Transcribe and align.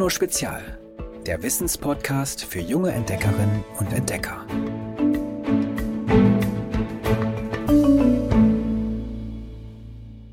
Juno 0.00 0.08
Spezial, 0.08 0.78
der 1.26 1.42
Wissenspodcast 1.42 2.42
für 2.46 2.60
junge 2.60 2.90
Entdeckerinnen 2.90 3.62
und 3.78 3.92
Entdecker. 3.92 4.46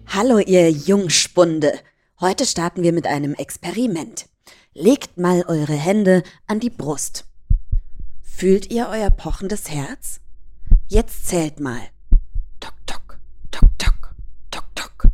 Hallo 0.07 0.39
ihr 0.39 0.71
Jungspunde. 0.71 1.73
Heute 2.21 2.45
starten 2.45 2.81
wir 2.81 2.93
mit 2.93 3.07
einem 3.07 3.33
Experiment. 3.33 4.29
Legt 4.73 5.17
mal 5.17 5.43
eure 5.49 5.73
Hände 5.73 6.23
an 6.47 6.61
die 6.61 6.69
Brust. 6.69 7.25
Fühlt 8.21 8.71
ihr 8.71 8.87
euer 8.87 9.09
pochendes 9.09 9.69
Herz? 9.69 10.21
Jetzt 10.87 11.27
zählt 11.27 11.59
mal. 11.59 11.81
Tok, 12.61 12.73
tok, 12.85 13.19
tok, 13.51 13.67
tok, 13.77 14.15
tok, 14.49 14.75
tok. 14.75 15.07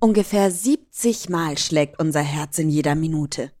Ungefähr 0.00 0.50
70 0.50 1.28
Mal 1.28 1.56
schlägt 1.58 2.00
unser 2.00 2.22
Herz 2.22 2.58
in 2.58 2.70
jeder 2.70 2.96
Minute. 2.96 3.52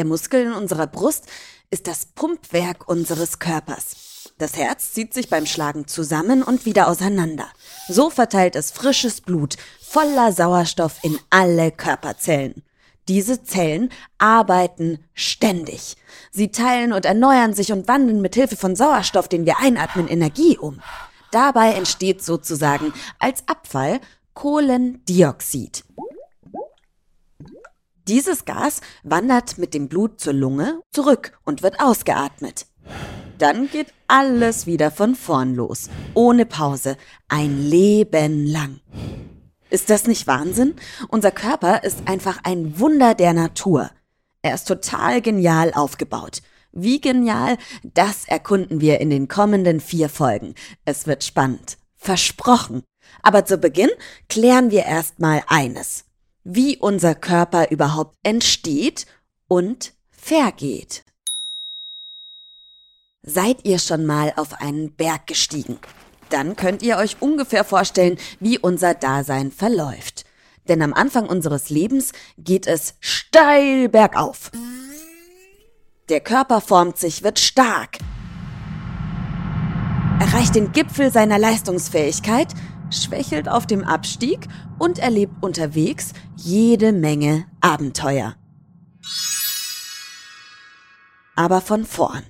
Der 0.00 0.06
Muskel 0.06 0.46
in 0.46 0.52
unserer 0.54 0.86
Brust 0.86 1.26
ist 1.68 1.86
das 1.86 2.06
Pumpwerk 2.06 2.88
unseres 2.88 3.38
Körpers. 3.38 4.32
Das 4.38 4.56
Herz 4.56 4.94
zieht 4.94 5.12
sich 5.12 5.28
beim 5.28 5.44
Schlagen 5.44 5.88
zusammen 5.88 6.42
und 6.42 6.64
wieder 6.64 6.88
auseinander. 6.88 7.46
So 7.86 8.08
verteilt 8.08 8.56
es 8.56 8.70
frisches 8.70 9.20
Blut 9.20 9.58
voller 9.78 10.32
Sauerstoff 10.32 11.00
in 11.02 11.18
alle 11.28 11.70
Körperzellen. 11.70 12.62
Diese 13.08 13.44
Zellen 13.44 13.90
arbeiten 14.16 15.04
ständig. 15.12 15.98
Sie 16.30 16.50
teilen 16.50 16.94
und 16.94 17.04
erneuern 17.04 17.52
sich 17.52 17.70
und 17.70 17.86
wandeln 17.86 18.22
mit 18.22 18.34
Hilfe 18.36 18.56
von 18.56 18.76
Sauerstoff, 18.76 19.28
den 19.28 19.44
wir 19.44 19.58
einatmen, 19.58 20.08
Energie 20.08 20.56
um. 20.56 20.80
Dabei 21.30 21.74
entsteht 21.74 22.24
sozusagen 22.24 22.94
als 23.18 23.46
Abfall 23.46 24.00
Kohlendioxid. 24.32 25.84
Dieses 28.08 28.44
Gas 28.44 28.80
wandert 29.02 29.58
mit 29.58 29.74
dem 29.74 29.88
Blut 29.88 30.20
zur 30.20 30.32
Lunge 30.32 30.80
zurück 30.90 31.38
und 31.44 31.62
wird 31.62 31.80
ausgeatmet. 31.80 32.66
Dann 33.38 33.68
geht 33.70 33.92
alles 34.08 34.66
wieder 34.66 34.90
von 34.90 35.14
vorn 35.14 35.54
los, 35.54 35.88
ohne 36.14 36.46
Pause, 36.46 36.96
ein 37.28 37.58
Leben 37.68 38.46
lang. 38.46 38.80
Ist 39.70 39.90
das 39.90 40.06
nicht 40.06 40.26
Wahnsinn? 40.26 40.74
Unser 41.08 41.30
Körper 41.30 41.84
ist 41.84 42.06
einfach 42.06 42.40
ein 42.44 42.78
Wunder 42.78 43.14
der 43.14 43.32
Natur. 43.32 43.90
Er 44.42 44.54
ist 44.54 44.66
total 44.66 45.22
genial 45.22 45.72
aufgebaut. 45.74 46.42
Wie 46.72 47.00
genial, 47.00 47.56
das 47.82 48.26
erkunden 48.26 48.80
wir 48.80 49.00
in 49.00 49.10
den 49.10 49.28
kommenden 49.28 49.80
vier 49.80 50.08
Folgen. 50.08 50.54
Es 50.84 51.06
wird 51.06 51.24
spannend. 51.24 51.78
Versprochen. 51.96 52.82
Aber 53.22 53.44
zu 53.44 53.58
Beginn 53.58 53.90
klären 54.28 54.70
wir 54.70 54.84
erstmal 54.84 55.42
eines 55.48 56.04
wie 56.44 56.76
unser 56.78 57.14
Körper 57.14 57.70
überhaupt 57.70 58.16
entsteht 58.22 59.06
und 59.48 59.92
vergeht. 60.10 61.04
Seid 63.22 63.64
ihr 63.64 63.78
schon 63.78 64.06
mal 64.06 64.32
auf 64.36 64.60
einen 64.60 64.94
Berg 64.94 65.26
gestiegen? 65.26 65.78
Dann 66.30 66.56
könnt 66.56 66.82
ihr 66.82 66.96
euch 66.96 67.16
ungefähr 67.20 67.64
vorstellen, 67.64 68.16
wie 68.38 68.58
unser 68.58 68.94
Dasein 68.94 69.50
verläuft. 69.50 70.24
Denn 70.68 70.82
am 70.82 70.94
Anfang 70.94 71.28
unseres 71.28 71.68
Lebens 71.68 72.12
geht 72.38 72.66
es 72.66 72.94
steil 73.00 73.88
bergauf. 73.88 74.50
Der 76.08 76.20
Körper 76.20 76.60
formt 76.60 76.98
sich, 76.98 77.22
wird 77.22 77.38
stark, 77.38 77.98
erreicht 80.20 80.54
den 80.54 80.72
Gipfel 80.72 81.12
seiner 81.12 81.38
Leistungsfähigkeit 81.38 82.48
schwächelt 82.90 83.48
auf 83.48 83.66
dem 83.66 83.84
Abstieg 83.84 84.48
und 84.78 84.98
erlebt 84.98 85.32
unterwegs 85.40 86.12
jede 86.36 86.92
Menge 86.92 87.46
Abenteuer. 87.60 88.36
Aber 91.36 91.60
von 91.60 91.84
vorn. 91.84 92.22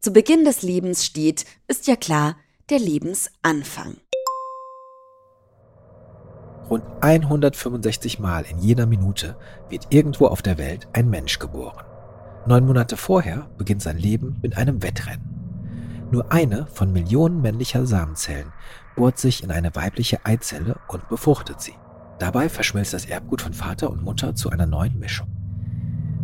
Zu 0.00 0.12
Beginn 0.12 0.44
des 0.44 0.62
Lebens 0.62 1.04
steht, 1.04 1.46
ist 1.66 1.86
ja 1.86 1.96
klar, 1.96 2.36
der 2.70 2.78
Lebensanfang. 2.78 3.96
Rund 6.70 6.84
165 7.00 8.18
Mal 8.18 8.44
in 8.44 8.58
jeder 8.58 8.86
Minute 8.86 9.36
wird 9.68 9.86
irgendwo 9.90 10.26
auf 10.26 10.40
der 10.42 10.58
Welt 10.58 10.88
ein 10.92 11.10
Mensch 11.10 11.38
geboren. 11.38 11.84
Neun 12.46 12.66
Monate 12.66 12.96
vorher 12.96 13.50
beginnt 13.56 13.82
sein 13.82 13.98
Leben 13.98 14.38
mit 14.42 14.56
einem 14.56 14.82
Wettrennen. 14.82 15.33
Nur 16.10 16.32
eine 16.32 16.66
von 16.66 16.92
Millionen 16.92 17.40
männlicher 17.42 17.86
Samenzellen 17.86 18.52
bohrt 18.96 19.18
sich 19.18 19.42
in 19.42 19.50
eine 19.50 19.74
weibliche 19.74 20.24
Eizelle 20.24 20.76
und 20.88 21.08
befruchtet 21.08 21.60
sie. 21.60 21.74
Dabei 22.18 22.48
verschmilzt 22.48 22.94
das 22.94 23.06
Erbgut 23.06 23.42
von 23.42 23.54
Vater 23.54 23.90
und 23.90 24.02
Mutter 24.02 24.34
zu 24.34 24.50
einer 24.50 24.66
neuen 24.66 24.98
Mischung. 24.98 25.28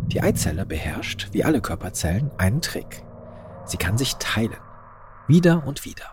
Die 0.07 0.21
Eizelle 0.21 0.65
beherrscht, 0.65 1.29
wie 1.31 1.43
alle 1.43 1.61
Körperzellen, 1.61 2.31
einen 2.37 2.61
Trick. 2.61 3.03
Sie 3.65 3.77
kann 3.77 3.97
sich 3.97 4.15
teilen. 4.15 4.57
Wieder 5.27 5.65
und 5.65 5.85
wieder. 5.85 6.05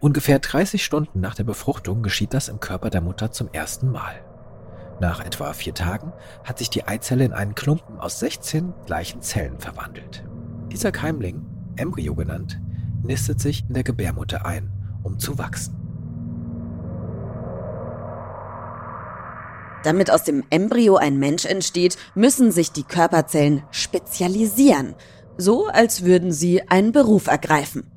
Ungefähr 0.00 0.38
30 0.38 0.84
Stunden 0.84 1.20
nach 1.20 1.34
der 1.34 1.44
Befruchtung 1.44 2.02
geschieht 2.02 2.34
das 2.34 2.48
im 2.48 2.60
Körper 2.60 2.90
der 2.90 3.00
Mutter 3.00 3.30
zum 3.30 3.48
ersten 3.52 3.90
Mal. 3.90 4.14
Nach 5.00 5.20
etwa 5.24 5.52
vier 5.52 5.74
Tagen 5.74 6.12
hat 6.44 6.58
sich 6.58 6.70
die 6.70 6.86
Eizelle 6.86 7.24
in 7.24 7.32
einen 7.32 7.54
Klumpen 7.54 7.98
aus 7.98 8.18
16 8.20 8.72
gleichen 8.86 9.20
Zellen 9.22 9.58
verwandelt. 9.58 10.24
Dieser 10.70 10.92
Keimling, 10.92 11.44
Embryo 11.76 12.14
genannt, 12.14 12.60
nistet 13.02 13.40
sich 13.40 13.64
in 13.68 13.74
der 13.74 13.82
Gebärmutter 13.82 14.46
ein, 14.46 14.70
um 15.02 15.18
zu 15.18 15.38
wachsen. 15.38 15.76
Damit 19.84 20.12
aus 20.12 20.22
dem 20.22 20.44
Embryo 20.50 20.96
ein 20.96 21.18
Mensch 21.18 21.44
entsteht, 21.44 21.96
müssen 22.14 22.52
sich 22.52 22.70
die 22.70 22.84
Körperzellen 22.84 23.64
spezialisieren, 23.70 24.94
so 25.36 25.66
als 25.66 26.04
würden 26.04 26.30
sie 26.30 26.68
einen 26.68 26.92
Beruf 26.92 27.26
ergreifen. 27.26 27.90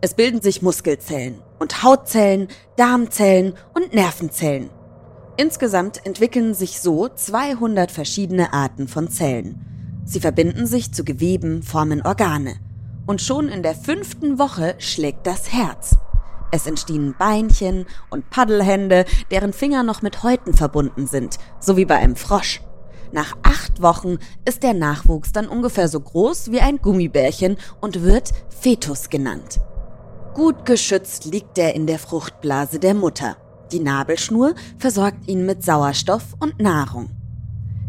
Es 0.00 0.14
bilden 0.14 0.40
sich 0.40 0.62
Muskelzellen 0.62 1.42
und 1.58 1.82
Hautzellen, 1.82 2.48
Darmzellen 2.76 3.54
und 3.74 3.92
Nervenzellen. 3.92 4.70
Insgesamt 5.36 6.06
entwickeln 6.06 6.54
sich 6.54 6.80
so 6.80 7.08
200 7.08 7.90
verschiedene 7.90 8.54
Arten 8.54 8.88
von 8.88 9.10
Zellen. 9.10 10.02
Sie 10.04 10.20
verbinden 10.20 10.66
sich 10.66 10.92
zu 10.92 11.04
Geweben, 11.04 11.62
formen 11.62 12.00
Organe 12.00 12.56
und 13.06 13.20
schon 13.20 13.48
in 13.48 13.62
der 13.62 13.74
fünften 13.74 14.38
Woche 14.38 14.74
schlägt 14.78 15.26
das 15.26 15.52
Herz. 15.52 15.96
Es 16.52 16.66
entstehen 16.66 17.14
Beinchen 17.18 17.86
und 18.10 18.30
Paddelhände, 18.30 19.04
deren 19.30 19.52
Finger 19.52 19.82
noch 19.82 20.02
mit 20.02 20.22
Häuten 20.22 20.54
verbunden 20.54 21.06
sind, 21.06 21.38
so 21.60 21.76
wie 21.76 21.84
bei 21.84 21.96
einem 21.96 22.16
Frosch. 22.16 22.62
Nach 23.12 23.36
acht 23.42 23.82
Wochen 23.82 24.18
ist 24.44 24.62
der 24.62 24.74
Nachwuchs 24.74 25.32
dann 25.32 25.48
ungefähr 25.48 25.88
so 25.88 26.00
groß 26.00 26.50
wie 26.50 26.60
ein 26.60 26.78
Gummibärchen 26.78 27.56
und 27.80 28.02
wird 28.02 28.32
Fetus 28.48 29.10
genannt. 29.10 29.60
Gut 30.34 30.66
geschützt 30.66 31.24
liegt 31.24 31.56
er 31.58 31.74
in 31.74 31.86
der 31.86 31.98
Fruchtblase 31.98 32.78
der 32.78 32.94
Mutter. 32.94 33.36
Die 33.72 33.80
Nabelschnur 33.80 34.54
versorgt 34.78 35.28
ihn 35.28 35.46
mit 35.46 35.64
Sauerstoff 35.64 36.34
und 36.40 36.60
Nahrung. 36.60 37.10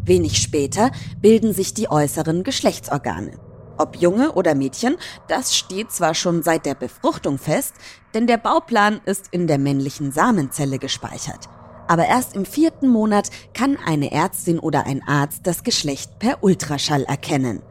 Wenig 0.05 0.38
später 0.38 0.91
bilden 1.22 1.53
sich 1.53 1.73
die 1.73 1.89
äußeren 1.89 2.44
Geschlechtsorgane. 2.44 3.47
Ob 3.77 3.95
Junge 3.97 4.33
oder 4.33 4.55
Mädchen, 4.55 4.97
das 5.27 5.55
steht 5.55 5.91
zwar 5.91 6.13
schon 6.13 6.41
seit 6.41 6.65
der 6.65 6.75
Befruchtung 6.75 7.38
fest, 7.38 7.73
denn 8.13 8.27
der 8.27 8.38
Bauplan 8.38 9.01
ist 9.05 9.27
in 9.31 9.47
der 9.47 9.59
männlichen 9.59 10.11
Samenzelle 10.11 10.79
gespeichert. 10.79 11.47
Aber 11.87 12.05
erst 12.05 12.35
im 12.35 12.45
vierten 12.45 12.89
Monat 12.89 13.29
kann 13.53 13.77
eine 13.85 14.11
Ärztin 14.11 14.59
oder 14.59 14.85
ein 14.85 15.07
Arzt 15.07 15.41
das 15.45 15.63
Geschlecht 15.63 16.19
per 16.19 16.43
Ultraschall 16.43 17.03
erkennen. 17.03 17.61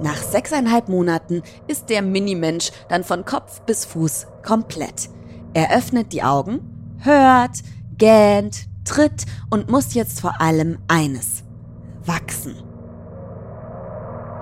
Nach 0.00 0.16
sechseinhalb 0.16 0.88
Monaten 0.88 1.42
ist 1.66 1.88
der 1.88 2.02
Minimensch 2.02 2.70
dann 2.88 3.04
von 3.04 3.24
Kopf 3.24 3.62
bis 3.62 3.84
Fuß 3.84 4.26
komplett. 4.44 5.08
Er 5.54 5.76
öffnet 5.76 6.12
die 6.12 6.22
Augen, 6.22 6.96
hört, 6.98 7.62
gähnt, 7.96 8.68
tritt 8.84 9.24
und 9.50 9.70
muss 9.70 9.94
jetzt 9.94 10.20
vor 10.20 10.40
allem 10.40 10.78
eines, 10.88 11.42
wachsen. 12.04 12.67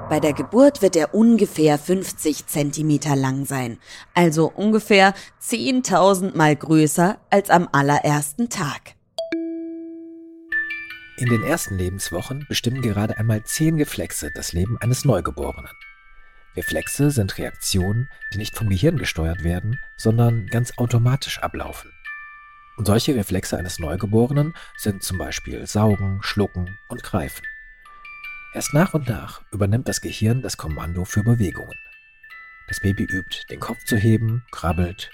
Bei 0.09 0.21
der 0.21 0.35
Geburt 0.35 0.83
wird 0.83 0.95
er 0.95 1.15
ungefähr 1.15 1.79
50 1.79 2.47
Zentimeter 2.47 3.17
lang 3.17 3.45
sein, 3.45 3.79
also 4.15 4.53
ungefähr 4.55 5.15
10.000 5.43 6.37
Mal 6.37 6.55
größer 6.55 7.19
als 7.29 7.51
am 7.51 7.69
allerersten 7.73 8.49
Tag. 8.49 8.95
In 11.19 11.29
den 11.29 11.43
ersten 11.43 11.77
Lebenswochen 11.77 12.47
bestimmen 12.49 12.83
gerade 12.83 13.19
einmal 13.19 13.43
zehn 13.43 13.79
Reflexe 13.79 14.31
das 14.33 14.53
Leben 14.53 14.79
eines 14.81 15.05
Neugeborenen. 15.05 15.71
Reflexe 16.57 17.11
sind 17.11 17.37
Reaktionen, 17.37 18.09
die 18.33 18.39
nicht 18.39 18.57
vom 18.57 18.69
Gehirn 18.69 18.99
gesteuert 18.99 19.43
werden, 19.43 19.81
sondern 19.97 20.47
ganz 20.47 20.73
automatisch 20.77 21.41
ablaufen. 21.41 21.91
Und 22.77 22.87
solche 22.87 23.17
Reflexe 23.17 23.57
eines 23.57 23.81
Neugeborenen 23.81 24.55
sind 24.77 25.03
zum 25.03 25.19
Beispiel 25.19 25.67
Saugen, 25.67 26.21
Schlucken 26.23 26.79
und 26.89 27.03
Greifen. 27.03 27.43
Erst 28.55 28.73
nach 28.73 28.95
und 28.95 29.09
nach 29.09 29.43
übernimmt 29.53 29.89
das 29.89 30.01
Gehirn 30.01 30.43
das 30.43 30.57
Kommando 30.57 31.05
für 31.05 31.23
Bewegungen. 31.23 31.79
Das 32.69 32.81
Baby 32.81 33.05
übt, 33.05 33.45
den 33.51 33.61
Kopf 33.61 33.85
zu 33.85 33.97
heben, 33.97 34.45
krabbelt, 34.51 35.11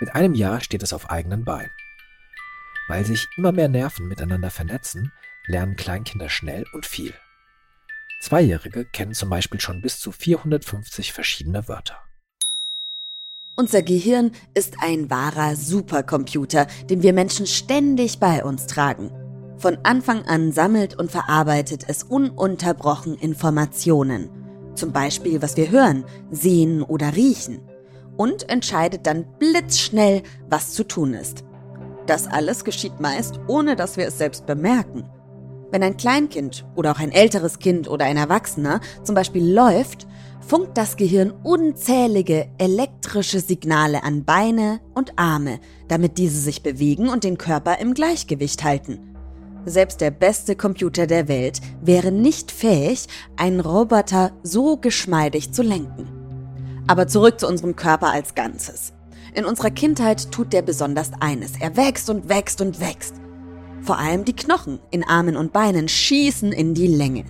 Mit 0.00 0.14
einem 0.14 0.34
Jahr 0.34 0.60
steht 0.60 0.82
es 0.82 0.92
auf 0.92 1.10
eigenen 1.10 1.44
Beinen. 1.44 1.70
Weil 2.88 3.04
sich 3.04 3.28
immer 3.36 3.52
mehr 3.52 3.68
Nerven 3.68 4.08
miteinander 4.08 4.50
vernetzen, 4.50 5.12
lernen 5.46 5.76
Kleinkinder 5.76 6.28
schnell 6.28 6.64
und 6.72 6.86
viel. 6.86 7.14
Zweijährige 8.20 8.84
kennen 8.86 9.14
zum 9.14 9.30
Beispiel 9.30 9.60
schon 9.60 9.80
bis 9.82 10.00
zu 10.00 10.12
450 10.12 11.12
verschiedene 11.12 11.68
Wörter. 11.68 11.98
Unser 13.56 13.82
Gehirn 13.82 14.32
ist 14.54 14.76
ein 14.80 15.10
wahrer 15.10 15.54
Supercomputer, 15.54 16.66
den 16.88 17.02
wir 17.02 17.12
Menschen 17.12 17.46
ständig 17.46 18.18
bei 18.18 18.42
uns 18.42 18.66
tragen. 18.66 19.10
Von 19.60 19.76
Anfang 19.82 20.24
an 20.24 20.52
sammelt 20.52 20.98
und 20.98 21.10
verarbeitet 21.10 21.84
es 21.86 22.02
ununterbrochen 22.02 23.14
Informationen. 23.16 24.30
Zum 24.74 24.90
Beispiel, 24.90 25.42
was 25.42 25.58
wir 25.58 25.70
hören, 25.70 26.04
sehen 26.30 26.82
oder 26.82 27.14
riechen. 27.14 27.60
Und 28.16 28.48
entscheidet 28.48 29.06
dann 29.06 29.26
blitzschnell, 29.38 30.22
was 30.48 30.72
zu 30.72 30.84
tun 30.84 31.12
ist. 31.12 31.44
Das 32.06 32.26
alles 32.26 32.64
geschieht 32.64 33.00
meist, 33.00 33.38
ohne 33.48 33.76
dass 33.76 33.98
wir 33.98 34.06
es 34.06 34.16
selbst 34.16 34.46
bemerken. 34.46 35.04
Wenn 35.70 35.82
ein 35.82 35.98
Kleinkind 35.98 36.64
oder 36.74 36.92
auch 36.92 36.98
ein 36.98 37.12
älteres 37.12 37.58
Kind 37.58 37.86
oder 37.86 38.06
ein 38.06 38.16
Erwachsener 38.16 38.80
zum 39.04 39.14
Beispiel 39.14 39.46
läuft, 39.46 40.06
funkt 40.40 40.78
das 40.78 40.96
Gehirn 40.96 41.34
unzählige 41.42 42.48
elektrische 42.56 43.40
Signale 43.40 44.04
an 44.04 44.24
Beine 44.24 44.80
und 44.94 45.18
Arme, 45.18 45.60
damit 45.86 46.16
diese 46.16 46.40
sich 46.40 46.62
bewegen 46.62 47.10
und 47.10 47.24
den 47.24 47.36
Körper 47.36 47.78
im 47.78 47.92
Gleichgewicht 47.92 48.64
halten. 48.64 49.09
Selbst 49.66 50.00
der 50.00 50.10
beste 50.10 50.56
Computer 50.56 51.06
der 51.06 51.28
Welt 51.28 51.60
wäre 51.82 52.12
nicht 52.12 52.50
fähig, 52.50 53.06
einen 53.36 53.60
Roboter 53.60 54.32
so 54.42 54.78
geschmeidig 54.78 55.52
zu 55.52 55.62
lenken. 55.62 56.08
Aber 56.86 57.06
zurück 57.06 57.38
zu 57.38 57.46
unserem 57.46 57.76
Körper 57.76 58.10
als 58.10 58.34
Ganzes. 58.34 58.94
In 59.34 59.44
unserer 59.44 59.70
Kindheit 59.70 60.32
tut 60.32 60.52
der 60.52 60.62
besonders 60.62 61.10
eines. 61.20 61.52
Er 61.60 61.76
wächst 61.76 62.08
und 62.10 62.28
wächst 62.28 62.60
und 62.60 62.80
wächst. 62.80 63.14
Vor 63.82 63.98
allem 63.98 64.24
die 64.24 64.34
Knochen 64.34 64.80
in 64.90 65.04
Armen 65.04 65.36
und 65.36 65.52
Beinen 65.52 65.88
schießen 65.88 66.52
in 66.52 66.74
die 66.74 66.88
Länge. 66.88 67.24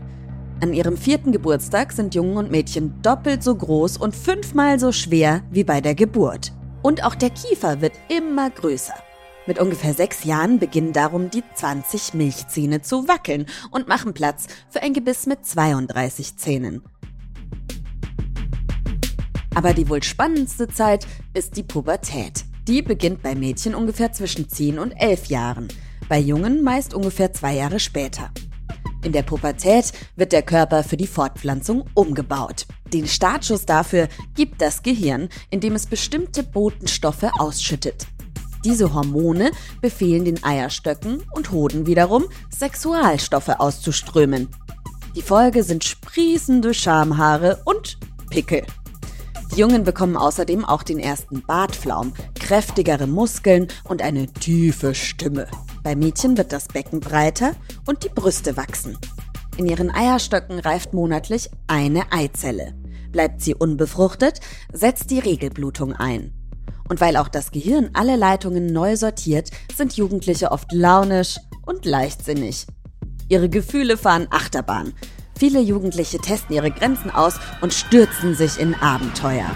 An 0.62 0.72
ihrem 0.72 0.96
vierten 0.96 1.32
Geburtstag 1.32 1.92
sind 1.92 2.14
Jungen 2.14 2.36
und 2.36 2.50
Mädchen 2.50 3.00
doppelt 3.02 3.42
so 3.42 3.54
groß 3.54 3.96
und 3.96 4.14
fünfmal 4.14 4.78
so 4.78 4.92
schwer 4.92 5.42
wie 5.50 5.64
bei 5.64 5.80
der 5.80 5.94
Geburt. 5.94 6.52
Und 6.82 7.04
auch 7.04 7.14
der 7.14 7.30
Kiefer 7.30 7.80
wird 7.80 7.92
immer 8.08 8.50
größer. 8.50 8.94
Mit 9.50 9.58
ungefähr 9.58 9.94
sechs 9.94 10.22
Jahren 10.22 10.60
beginnen 10.60 10.92
darum 10.92 11.28
die 11.28 11.42
20 11.56 12.14
Milchzähne 12.14 12.82
zu 12.82 13.08
wackeln 13.08 13.46
und 13.72 13.88
machen 13.88 14.14
Platz 14.14 14.46
für 14.68 14.80
ein 14.80 14.94
Gebiss 14.94 15.26
mit 15.26 15.44
32 15.44 16.36
Zähnen. 16.36 16.82
Aber 19.52 19.74
die 19.74 19.88
wohl 19.88 20.04
spannendste 20.04 20.68
Zeit 20.68 21.04
ist 21.34 21.56
die 21.56 21.64
Pubertät. 21.64 22.44
Die 22.68 22.80
beginnt 22.80 23.24
bei 23.24 23.34
Mädchen 23.34 23.74
ungefähr 23.74 24.12
zwischen 24.12 24.48
10 24.48 24.78
und 24.78 24.92
11 24.92 25.26
Jahren, 25.26 25.66
bei 26.08 26.20
Jungen 26.20 26.62
meist 26.62 26.94
ungefähr 26.94 27.32
zwei 27.32 27.56
Jahre 27.56 27.80
später. 27.80 28.30
In 29.02 29.10
der 29.10 29.24
Pubertät 29.24 29.92
wird 30.14 30.30
der 30.30 30.42
Körper 30.42 30.84
für 30.84 30.96
die 30.96 31.08
Fortpflanzung 31.08 31.86
umgebaut. 31.94 32.68
Den 32.92 33.08
Startschuss 33.08 33.66
dafür 33.66 34.06
gibt 34.36 34.62
das 34.62 34.84
Gehirn, 34.84 35.28
indem 35.50 35.74
es 35.74 35.86
bestimmte 35.86 36.44
Botenstoffe 36.44 37.26
ausschüttet. 37.36 38.06
Diese 38.64 38.92
Hormone 38.92 39.52
befehlen 39.80 40.24
den 40.24 40.44
Eierstöcken 40.44 41.22
und 41.32 41.50
Hoden 41.50 41.86
wiederum, 41.86 42.24
Sexualstoffe 42.50 43.48
auszuströmen. 43.48 44.48
Die 45.16 45.22
Folge 45.22 45.62
sind 45.64 45.84
sprießende 45.84 46.74
Schamhaare 46.74 47.62
und 47.64 47.98
Pickel. 48.30 48.64
Die 49.52 49.60
Jungen 49.60 49.82
bekommen 49.82 50.16
außerdem 50.16 50.64
auch 50.64 50.84
den 50.84 51.00
ersten 51.00 51.42
Bartflaum, 51.42 52.12
kräftigere 52.38 53.06
Muskeln 53.08 53.66
und 53.84 54.02
eine 54.02 54.26
tiefe 54.28 54.94
Stimme. 54.94 55.48
Bei 55.82 55.96
Mädchen 55.96 56.36
wird 56.36 56.52
das 56.52 56.68
Becken 56.68 57.00
breiter 57.00 57.56
und 57.86 58.04
die 58.04 58.10
Brüste 58.10 58.56
wachsen. 58.56 58.96
In 59.56 59.66
ihren 59.66 59.90
Eierstöcken 59.90 60.60
reift 60.60 60.92
monatlich 60.92 61.50
eine 61.66 62.12
Eizelle. 62.12 62.74
Bleibt 63.10 63.40
sie 63.40 63.54
unbefruchtet, 63.54 64.40
setzt 64.72 65.10
die 65.10 65.18
Regelblutung 65.18 65.94
ein. 65.94 66.32
Und 66.90 67.00
weil 67.00 67.16
auch 67.16 67.28
das 67.28 67.52
Gehirn 67.52 67.90
alle 67.92 68.16
Leitungen 68.16 68.66
neu 68.66 68.96
sortiert, 68.96 69.50
sind 69.76 69.96
Jugendliche 69.96 70.50
oft 70.50 70.72
launisch 70.72 71.36
und 71.64 71.86
leichtsinnig. 71.86 72.66
Ihre 73.28 73.48
Gefühle 73.48 73.96
fahren 73.96 74.26
Achterbahn. 74.30 74.92
Viele 75.38 75.60
Jugendliche 75.60 76.18
testen 76.18 76.56
ihre 76.56 76.72
Grenzen 76.72 77.12
aus 77.12 77.34
und 77.60 77.72
stürzen 77.72 78.34
sich 78.34 78.58
in 78.58 78.74
Abenteuer. 78.74 79.46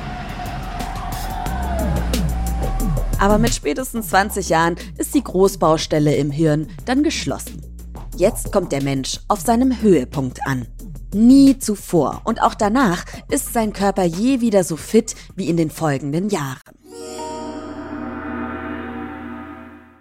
Aber 3.19 3.39
mit 3.39 3.53
spätestens 3.53 4.11
20 4.11 4.49
Jahren 4.49 4.77
ist 4.97 5.13
die 5.13 5.25
Großbaustelle 5.25 6.15
im 6.15 6.31
Hirn 6.31 6.69
dann 6.85 7.03
geschlossen. 7.03 7.61
Jetzt 8.17 8.53
kommt 8.53 8.71
der 8.71 8.83
Mensch 8.83 9.19
auf 9.27 9.41
seinem 9.41 9.83
Höhepunkt 9.83 10.39
an. 10.47 10.69
Nie 11.13 11.59
zuvor 11.59 12.23
und 12.25 12.41
auch 12.41 12.55
danach 12.55 13.05
ist 13.29 13.53
sein 13.53 13.73
Körper 13.73 14.05
je 14.05 14.41
wieder 14.41 14.63
so 14.63 14.77
fit 14.77 15.17
wie 15.35 15.49
in 15.49 15.57
den 15.57 15.71
folgenden 15.71 16.29
Jahren. 16.29 16.61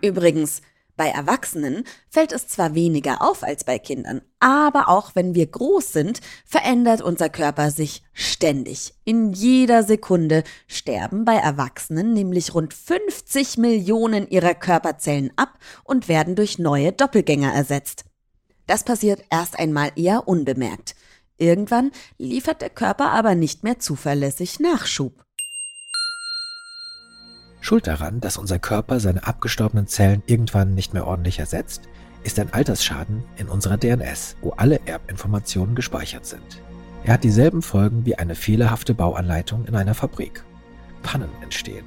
Übrigens, 0.03 0.61
bei 0.97 1.07
Erwachsenen 1.07 1.85
fällt 2.09 2.33
es 2.33 2.47
zwar 2.47 2.75
weniger 2.75 3.21
auf 3.21 3.41
als 3.41 3.63
bei 3.63 3.79
Kindern, 3.79 4.21
aber 4.39 4.89
auch 4.89 5.15
wenn 5.15 5.33
wir 5.33 5.47
groß 5.47 5.93
sind, 5.93 6.19
verändert 6.45 7.01
unser 7.01 7.29
Körper 7.29 7.71
sich 7.71 8.03
ständig. 8.11 8.93
In 9.05 9.31
jeder 9.31 9.83
Sekunde 9.83 10.43
sterben 10.67 11.23
bei 11.23 11.35
Erwachsenen 11.35 12.13
nämlich 12.13 12.53
rund 12.53 12.73
50 12.73 13.57
Millionen 13.57 14.29
ihrer 14.29 14.53
Körperzellen 14.53 15.31
ab 15.37 15.57
und 15.85 16.09
werden 16.09 16.35
durch 16.35 16.59
neue 16.59 16.91
Doppelgänger 16.91 17.53
ersetzt. 17.53 18.03
Das 18.67 18.83
passiert 18.83 19.23
erst 19.31 19.57
einmal 19.57 19.93
eher 19.95 20.27
unbemerkt. 20.27 20.95
Irgendwann 21.37 21.91
liefert 22.17 22.61
der 22.61 22.69
Körper 22.69 23.09
aber 23.11 23.35
nicht 23.35 23.63
mehr 23.63 23.79
zuverlässig 23.79 24.59
Nachschub. 24.59 25.23
Schuld 27.63 27.87
daran, 27.87 28.19
dass 28.19 28.35
unser 28.35 28.59
Körper 28.59 28.99
seine 28.99 29.25
abgestorbenen 29.25 29.87
Zellen 29.87 30.21
irgendwann 30.25 30.73
nicht 30.75 30.93
mehr 30.93 31.07
ordentlich 31.07 31.39
ersetzt, 31.39 31.83
ist 32.23 32.37
ein 32.37 32.51
Altersschaden 32.51 33.23
in 33.37 33.47
unserer 33.47 33.77
DNS, 33.77 34.35
wo 34.41 34.49
alle 34.51 34.81
Erbinformationen 34.85 35.73
gespeichert 35.73 36.25
sind. 36.25 36.61
Er 37.05 37.13
hat 37.13 37.23
dieselben 37.23 37.61
Folgen 37.61 38.05
wie 38.05 38.17
eine 38.17 38.35
fehlerhafte 38.35 38.93
Bauanleitung 38.93 39.63
in 39.65 39.77
einer 39.77 39.93
Fabrik. 39.93 40.43
Pannen 41.03 41.29
entstehen. 41.41 41.85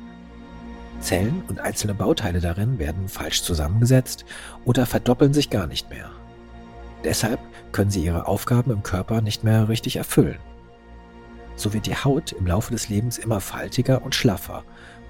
Zellen 1.00 1.42
und 1.46 1.60
einzelne 1.60 1.92
Bauteile 1.92 2.40
darin 2.40 2.78
werden 2.78 3.06
falsch 3.06 3.42
zusammengesetzt 3.42 4.24
oder 4.64 4.86
verdoppeln 4.86 5.34
sich 5.34 5.50
gar 5.50 5.66
nicht 5.66 5.90
mehr. 5.90 6.10
Deshalb 7.04 7.40
können 7.72 7.90
sie 7.90 8.02
ihre 8.02 8.26
Aufgaben 8.26 8.70
im 8.70 8.82
Körper 8.82 9.20
nicht 9.20 9.44
mehr 9.44 9.68
richtig 9.68 9.96
erfüllen. 9.96 10.38
So 11.54 11.74
wird 11.74 11.84
die 11.84 11.96
Haut 11.96 12.32
im 12.32 12.46
Laufe 12.46 12.72
des 12.72 12.88
Lebens 12.88 13.18
immer 13.18 13.40
faltiger 13.40 14.02
und 14.02 14.14
schlaffer 14.14 14.64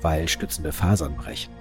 weil 0.07 0.29
stützende 0.29 0.71
Fasern 0.71 1.17
brechen. 1.17 1.53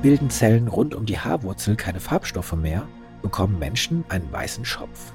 Bilden 0.00 0.30
Zellen 0.30 0.68
rund 0.68 0.94
um 0.94 1.06
die 1.06 1.18
Haarwurzel 1.18 1.74
keine 1.74 1.98
Farbstoffe 1.98 2.52
mehr, 2.52 2.86
bekommen 3.20 3.58
Menschen 3.58 4.04
einen 4.10 4.30
weißen 4.30 4.64
Schopf. 4.64 5.12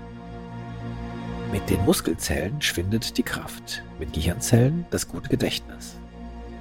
Mit 1.53 1.69
den 1.69 1.85
Muskelzellen 1.85 2.61
schwindet 2.61 3.17
die 3.17 3.23
Kraft, 3.23 3.81
mit 3.97 4.11
Gehirnzellen 4.11 4.85
das 4.89 5.07
gute 5.07 5.29
Gedächtnis. 5.29 5.95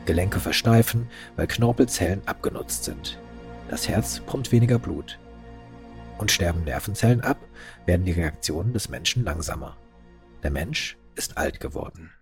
Gelenke 0.05 0.39
versteifen, 0.39 1.09
weil 1.35 1.49
Knorpelzellen 1.49 2.23
abgenutzt 2.27 2.85
sind. 2.85 3.19
Das 3.69 3.89
Herz 3.89 4.21
pumpt 4.21 4.53
weniger 4.53 4.79
Blut. 4.79 5.19
Und 6.17 6.31
sterben 6.31 6.63
Nervenzellen 6.63 7.23
ab, 7.23 7.39
werden 7.87 8.07
die 8.07 8.13
Reaktionen 8.13 8.73
des 8.73 8.89
Menschen 8.89 9.25
langsamer. 9.25 9.77
Der 10.45 10.53
Mensch 10.53 10.97
ist 11.17 11.37
alt 11.37 11.59
geworden. 11.59 12.13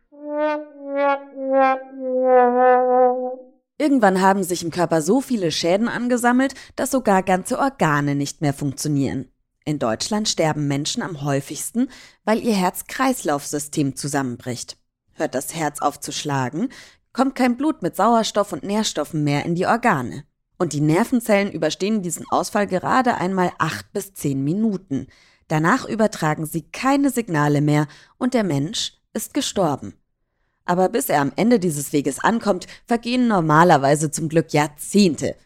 Irgendwann 3.77 4.21
haben 4.21 4.45
sich 4.45 4.63
im 4.63 4.71
Körper 4.71 5.03
so 5.03 5.21
viele 5.21 5.51
Schäden 5.51 5.89
angesammelt, 5.89 6.55
dass 6.77 6.93
sogar 6.93 7.23
ganze 7.23 7.59
Organe 7.59 8.15
nicht 8.15 8.41
mehr 8.41 8.55
funktionieren. 8.55 9.29
In 9.65 9.79
Deutschland 9.79 10.29
sterben 10.29 10.69
Menschen 10.69 11.03
am 11.03 11.23
häufigsten, 11.23 11.89
weil 12.25 12.45
ihr 12.45 12.55
Herz-Kreislauf-System 12.55 13.97
zusammenbricht. 13.97 14.77
Hört 15.15 15.35
das 15.35 15.55
Herz 15.55 15.81
auf 15.81 15.99
zu 16.01 16.13
schlagen, 16.13 16.69
kommt 17.13 17.35
kein 17.35 17.57
Blut 17.57 17.83
mit 17.83 17.97
Sauerstoff 17.97 18.53
und 18.53 18.63
Nährstoffen 18.63 19.25
mehr 19.25 19.45
in 19.45 19.55
die 19.55 19.67
Organe. 19.67 20.25
Und 20.59 20.73
die 20.73 20.81
Nervenzellen 20.81 21.51
überstehen 21.51 22.03
diesen 22.03 22.27
Ausfall 22.31 22.67
gerade 22.67 23.17
einmal 23.17 23.53
acht 23.59 23.93
bis 23.93 24.15
zehn 24.15 24.45
Minuten. 24.45 25.09
Danach 25.49 25.87
übertragen 25.89 26.47
sie 26.47 26.63
keine 26.63 27.11
Signale 27.11 27.61
mehr 27.61 27.87
und 28.19 28.35
der 28.35 28.45
Mensch 28.45 28.95
ist 29.13 29.35
gestorben. 29.35 29.95
Aber 30.65 30.89
bis 30.89 31.09
er 31.09 31.21
am 31.21 31.33
Ende 31.37 31.59
dieses 31.59 31.93
Weges 31.93 32.19
ankommt, 32.19 32.67
vergehen 32.87 33.29
normalerweise 33.29 34.11
zum 34.11 34.29
Glück 34.29 34.53
Jahrzehnte. 34.53 35.37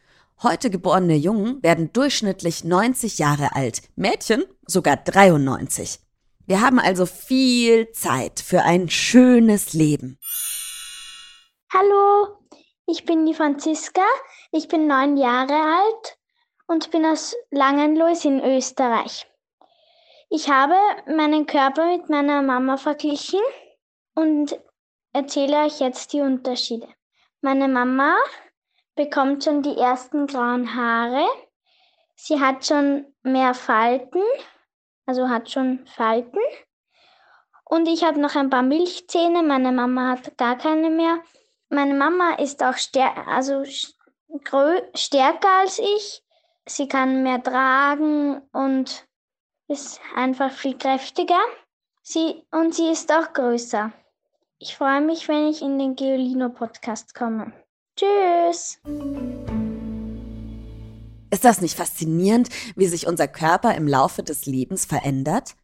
Heute 0.42 0.70
geborene 0.70 1.16
Jungen 1.16 1.62
werden 1.62 1.92
durchschnittlich 1.92 2.62
90 2.62 3.18
Jahre 3.18 3.56
alt, 3.56 3.82
Mädchen 3.96 4.44
sogar 4.66 4.96
93. 4.96 5.98
Wir 6.46 6.60
haben 6.60 6.78
also 6.78 7.06
viel 7.06 7.90
Zeit 7.90 8.38
für 8.40 8.62
ein 8.62 8.88
schönes 8.88 9.72
Leben. 9.72 10.18
Hallo, 11.72 12.38
Ich 12.86 13.04
bin 13.04 13.26
die 13.26 13.34
Franziska, 13.34 14.06
ich 14.50 14.66
bin 14.68 14.86
neun 14.86 15.18
Jahre 15.18 15.52
alt 15.52 16.18
und 16.68 16.90
bin 16.90 17.04
aus 17.04 17.36
Langenlois 17.50 18.24
in 18.24 18.42
Österreich. 18.42 19.26
Ich 20.30 20.48
habe 20.48 20.74
meinen 21.06 21.44
Körper 21.44 21.86
mit 21.94 22.08
meiner 22.08 22.40
Mama 22.40 22.78
verglichen 22.78 23.40
und 24.14 24.58
erzähle 25.18 25.64
euch 25.64 25.80
jetzt 25.80 26.12
die 26.12 26.20
Unterschiede. 26.20 26.88
Meine 27.40 27.66
Mama 27.66 28.16
bekommt 28.94 29.42
schon 29.42 29.62
die 29.62 29.76
ersten 29.76 30.28
grauen 30.28 30.74
Haare. 30.76 31.26
Sie 32.14 32.40
hat 32.40 32.64
schon 32.64 33.04
mehr 33.22 33.54
Falten, 33.54 34.22
also 35.06 35.28
hat 35.28 35.50
schon 35.50 35.84
Falten. 35.86 36.40
Und 37.64 37.88
ich 37.88 38.04
habe 38.04 38.20
noch 38.20 38.36
ein 38.36 38.48
paar 38.48 38.62
Milchzähne. 38.62 39.42
Meine 39.42 39.72
Mama 39.72 40.10
hat 40.10 40.38
gar 40.38 40.56
keine 40.56 40.88
mehr. 40.88 41.18
Meine 41.68 41.94
Mama 41.94 42.34
ist 42.34 42.62
auch 42.62 42.76
stär 42.76 43.26
also 43.26 43.64
stärker 44.94 45.58
als 45.60 45.78
ich. 45.80 46.22
Sie 46.66 46.86
kann 46.86 47.24
mehr 47.24 47.42
tragen 47.42 48.42
und 48.52 49.06
ist 49.66 50.00
einfach 50.14 50.52
viel 50.52 50.78
kräftiger. 50.78 51.40
Sie, 52.02 52.46
und 52.52 52.74
sie 52.74 52.88
ist 52.88 53.12
auch 53.12 53.32
größer. 53.32 53.92
Ich 54.60 54.74
freue 54.74 55.00
mich, 55.00 55.28
wenn 55.28 55.46
ich 55.46 55.62
in 55.62 55.78
den 55.78 55.94
Geolino 55.94 56.48
Podcast 56.48 57.14
komme. 57.14 57.52
Tschüss! 57.94 58.78
Ist 61.30 61.44
das 61.44 61.60
nicht 61.60 61.76
faszinierend, 61.76 62.48
wie 62.74 62.88
sich 62.88 63.06
unser 63.06 63.28
Körper 63.28 63.76
im 63.76 63.86
Laufe 63.86 64.24
des 64.24 64.46
Lebens 64.46 64.84
verändert? 64.84 65.54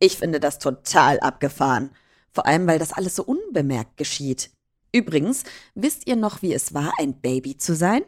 Ich 0.00 0.18
finde 0.18 0.38
das 0.38 0.58
total 0.58 1.18
abgefahren. 1.20 1.96
Vor 2.30 2.44
allem, 2.44 2.66
weil 2.66 2.78
das 2.78 2.92
alles 2.92 3.16
so 3.16 3.24
unbemerkt 3.24 3.96
geschieht. 3.96 4.50
Übrigens, 4.92 5.44
wisst 5.74 6.06
ihr 6.06 6.16
noch, 6.16 6.42
wie 6.42 6.52
es 6.52 6.74
war, 6.74 6.92
ein 6.98 7.22
Baby 7.22 7.56
zu 7.56 7.74
sein? 7.74 8.02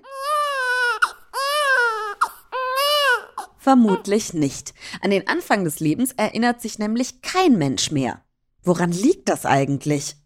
Vermutlich 3.57 4.35
nicht. 4.35 4.75
An 5.01 5.11
den 5.11 5.27
Anfang 5.27 5.65
des 5.65 5.81
Lebens 5.81 6.13
erinnert 6.13 6.61
sich 6.61 6.79
nämlich 6.79 7.23
kein 7.23 7.57
Mensch 7.57 7.91
mehr. 7.91 8.21
Woran 8.63 8.93
liegt 8.93 9.31
das 9.31 9.47
eigentlich? 9.47 10.17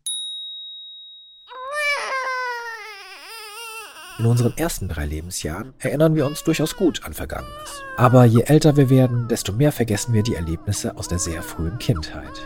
In 4.19 4.27
unseren 4.27 4.57
ersten 4.57 4.89
drei 4.89 5.07
Lebensjahren 5.07 5.75
erinnern 5.79 6.17
wir 6.17 6.27
uns 6.27 6.43
durchaus 6.43 6.75
gut 6.75 7.05
an 7.05 7.13
Vergangenes. 7.13 7.85
Aber 7.97 8.25
je 8.25 8.43
älter 8.43 8.77
wir 8.77 8.91
werden, 8.91 9.29
desto 9.29 9.53
mehr 9.53 9.71
vergessen 9.71 10.13
wir 10.13 10.25
die 10.25 10.35
Erlebnisse 10.35 10.97
aus 10.97 11.07
der 11.07 11.21
sehr 11.21 11.41
frühen 11.41 11.79
Kindheit. 11.79 12.43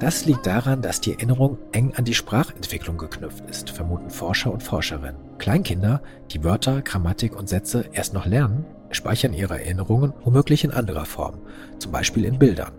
Das 0.00 0.26
liegt 0.26 0.46
daran, 0.46 0.82
dass 0.82 1.00
die 1.00 1.12
Erinnerung 1.12 1.56
eng 1.72 1.94
an 1.96 2.04
die 2.04 2.12
Sprachentwicklung 2.12 2.98
geknüpft 2.98 3.48
ist, 3.48 3.70
vermuten 3.70 4.10
Forscher 4.10 4.52
und 4.52 4.62
Forscherinnen. 4.62 5.16
Kleinkinder, 5.38 6.02
die 6.30 6.44
Wörter, 6.44 6.82
Grammatik 6.82 7.36
und 7.36 7.48
Sätze 7.48 7.86
erst 7.92 8.12
noch 8.12 8.26
lernen, 8.26 8.66
speichern 8.90 9.32
ihre 9.32 9.54
Erinnerungen 9.54 10.12
womöglich 10.24 10.62
in 10.62 10.72
anderer 10.72 11.06
Form, 11.06 11.38
zum 11.78 11.90
Beispiel 11.90 12.26
in 12.26 12.38
Bildern. 12.38 12.72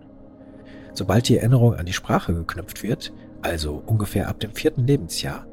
Sobald 0.93 1.27
die 1.29 1.38
Erinnerung 1.38 1.74
an 1.74 1.88
die 1.88 1.93
Sprache 1.93 2.36
geknüpft 2.36 2.84
wird, 2.84 3.12
also 3.41 3.82
ungefähr 3.84 4.27
ab 4.27 4.39
dem 4.39 4.51
vierten 4.51 4.86
Lebensjahr, 4.86 5.48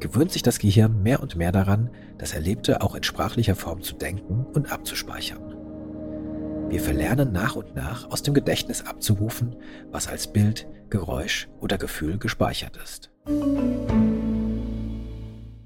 gewöhnt 0.00 0.32
sich 0.32 0.42
das 0.42 0.58
Gehirn 0.58 1.02
mehr 1.02 1.20
und 1.20 1.36
mehr 1.36 1.52
daran, 1.52 1.90
das 2.18 2.32
Erlebte 2.32 2.80
auch 2.80 2.94
in 2.94 3.02
sprachlicher 3.02 3.54
Form 3.54 3.82
zu 3.82 3.94
denken 3.94 4.46
und 4.54 4.72
abzuspeichern. 4.72 5.54
Wir 6.68 6.80
verlernen 6.80 7.32
nach 7.32 7.54
und 7.54 7.76
nach 7.76 8.10
aus 8.10 8.22
dem 8.22 8.34
Gedächtnis 8.34 8.84
abzurufen, 8.84 9.56
was 9.90 10.08
als 10.08 10.32
Bild, 10.32 10.66
Geräusch 10.90 11.48
oder 11.60 11.78
Gefühl 11.78 12.18
gespeichert 12.18 12.76
ist. 12.76 13.10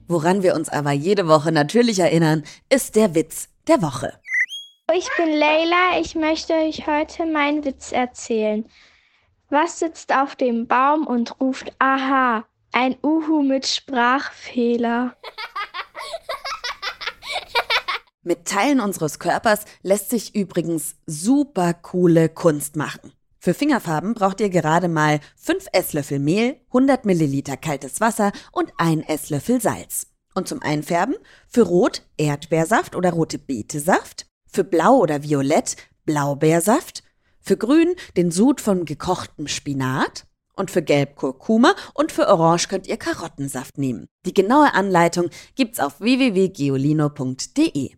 Woran 0.08 0.42
wir 0.42 0.54
uns 0.54 0.68
aber 0.68 0.92
jede 0.92 1.28
Woche 1.28 1.52
natürlich 1.52 2.00
erinnern, 2.00 2.42
ist 2.68 2.96
der 2.96 3.14
Witz 3.14 3.48
der 3.68 3.80
Woche. 3.80 4.12
Ich 4.92 5.08
bin 5.16 5.28
Leila, 5.38 6.00
ich 6.00 6.16
möchte 6.16 6.52
euch 6.52 6.86
heute 6.86 7.24
meinen 7.26 7.64
Witz 7.64 7.92
erzählen. 7.92 8.66
Was 9.48 9.78
sitzt 9.78 10.14
auf 10.14 10.36
dem 10.36 10.66
Baum 10.66 11.06
und 11.06 11.40
ruft 11.40 11.72
Aha? 11.78 12.44
Ein 12.72 12.96
Uhu 13.02 13.42
mit 13.42 13.66
Sprachfehler. 13.66 15.16
Mit 18.22 18.44
Teilen 18.44 18.80
unseres 18.80 19.18
Körpers 19.18 19.64
lässt 19.82 20.10
sich 20.10 20.34
übrigens 20.34 20.96
super 21.06 21.72
coole 21.72 22.28
Kunst 22.28 22.76
machen. 22.76 23.12
Für 23.38 23.54
Fingerfarben 23.54 24.12
braucht 24.12 24.42
ihr 24.42 24.50
gerade 24.50 24.88
mal 24.88 25.20
5 25.36 25.68
Esslöffel 25.72 26.18
Mehl, 26.18 26.60
100 26.66 27.06
Milliliter 27.06 27.56
kaltes 27.56 27.98
Wasser 28.02 28.32
und 28.52 28.70
1 28.76 29.08
Esslöffel 29.08 29.62
Salz. 29.62 30.08
Und 30.34 30.48
zum 30.48 30.60
Einfärben 30.60 31.16
für 31.48 31.62
Rot 31.62 32.02
Erdbeersaft 32.18 32.94
oder 32.94 33.10
rote 33.10 33.38
Betesaft, 33.38 34.26
für 34.46 34.64
Blau 34.64 34.98
oder 34.98 35.22
Violett 35.22 35.76
Blaubeersaft, 36.04 37.02
für 37.40 37.56
Grün 37.56 37.94
den 38.18 38.30
Sud 38.30 38.60
von 38.60 38.84
gekochtem 38.84 39.48
Spinat 39.48 40.26
und 40.60 40.70
für 40.70 40.82
Gelb 40.82 41.16
Kurkuma 41.16 41.74
und 41.94 42.12
für 42.12 42.28
Orange 42.28 42.68
könnt 42.68 42.86
ihr 42.86 42.98
Karottensaft 42.98 43.78
nehmen. 43.78 44.06
Die 44.26 44.34
genaue 44.34 44.74
Anleitung 44.74 45.30
gibt's 45.56 45.80
auf 45.80 46.00
www.geolino.de. 46.00 47.90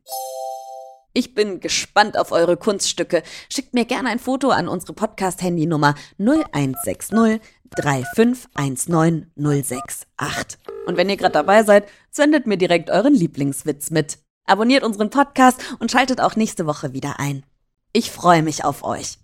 Ich 1.14 1.34
bin 1.34 1.60
gespannt 1.60 2.16
auf 2.16 2.32
eure 2.32 2.56
Kunststücke. 2.56 3.22
Schickt 3.50 3.74
mir 3.74 3.84
gerne 3.84 4.08
ein 4.08 4.18
Foto 4.18 4.48
an 4.48 4.66
unsere 4.66 4.94
Podcast-Handynummer 4.94 5.94
0160 6.18 7.42
3519068. 7.76 10.56
Und 10.86 10.96
wenn 10.96 11.10
ihr 11.10 11.16
gerade 11.16 11.32
dabei 11.32 11.64
seid, 11.64 11.88
sendet 12.10 12.46
mir 12.46 12.56
direkt 12.56 12.90
euren 12.90 13.14
Lieblingswitz 13.14 13.90
mit. 13.90 14.18
Abonniert 14.44 14.84
unseren 14.84 15.10
Podcast 15.10 15.60
und 15.78 15.90
schaltet 15.90 16.20
auch 16.20 16.36
nächste 16.36 16.66
Woche 16.66 16.92
wieder 16.92 17.18
ein. 17.18 17.44
Ich 17.92 18.10
freue 18.10 18.42
mich 18.42 18.64
auf 18.64 18.84
euch. 18.84 19.18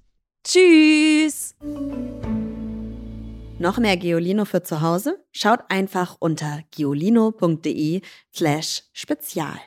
Tschüss! 0.44 1.54
Noch 3.60 3.78
mehr 3.78 3.96
Geolino 3.96 4.44
für 4.44 4.62
zu 4.62 4.82
Hause? 4.82 5.18
Schaut 5.32 5.58
einfach 5.68 6.16
unter 6.20 6.60
geolino.de 6.70 8.02
slash 8.32 8.84
spezial. 8.92 9.58